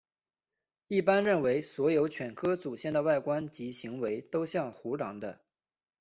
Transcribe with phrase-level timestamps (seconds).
[0.87, 5.41] 一般认为所有犬科祖先的外观及行为都像胡狼的。